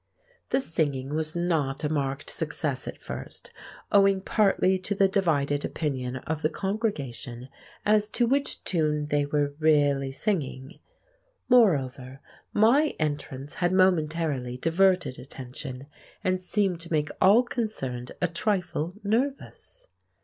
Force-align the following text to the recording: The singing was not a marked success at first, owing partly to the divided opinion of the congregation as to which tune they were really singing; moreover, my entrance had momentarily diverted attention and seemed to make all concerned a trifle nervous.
The 0.49 0.59
singing 0.59 1.13
was 1.13 1.35
not 1.35 1.83
a 1.83 1.87
marked 1.93 2.31
success 2.31 2.87
at 2.87 2.97
first, 2.97 3.53
owing 3.91 4.19
partly 4.19 4.79
to 4.79 4.95
the 4.95 5.07
divided 5.07 5.63
opinion 5.63 6.15
of 6.25 6.41
the 6.41 6.49
congregation 6.49 7.49
as 7.85 8.09
to 8.09 8.25
which 8.25 8.63
tune 8.63 9.09
they 9.09 9.27
were 9.27 9.53
really 9.59 10.11
singing; 10.11 10.79
moreover, 11.49 12.19
my 12.51 12.95
entrance 12.97 13.53
had 13.61 13.71
momentarily 13.71 14.57
diverted 14.57 15.19
attention 15.19 15.85
and 16.23 16.41
seemed 16.41 16.81
to 16.81 16.91
make 16.91 17.09
all 17.21 17.43
concerned 17.43 18.11
a 18.23 18.27
trifle 18.27 18.95
nervous. 19.03 19.87